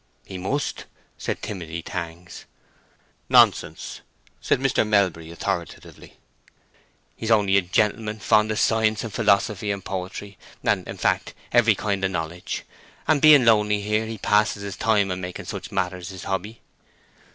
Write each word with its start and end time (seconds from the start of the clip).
"He 0.25 0.39
must," 0.39 0.85
said 1.19 1.43
Timothy 1.43 1.83
Tangs. 1.83 2.45
"Nonsense," 3.29 4.01
said 4.41 4.59
Mr. 4.59 4.83
Melbury, 4.83 5.29
authoritatively, 5.29 6.17
"he's 7.15 7.29
only 7.29 7.55
a 7.55 7.61
gentleman 7.61 8.17
fond 8.17 8.49
of 8.49 8.59
science 8.59 9.03
and 9.03 9.13
philosophy 9.13 9.69
and 9.69 9.85
poetry, 9.85 10.39
and, 10.63 10.87
in 10.87 10.97
fact, 10.97 11.35
every 11.51 11.75
kind 11.75 12.03
of 12.03 12.09
knowledge; 12.09 12.63
and 13.07 13.21
being 13.21 13.45
lonely 13.45 13.81
here, 13.81 14.07
he 14.07 14.17
passes 14.17 14.63
his 14.63 14.75
time 14.75 15.11
in 15.11 15.21
making 15.21 15.45
such 15.45 15.71
matters 15.71 16.09
his 16.09 16.23
hobby." 16.23 16.61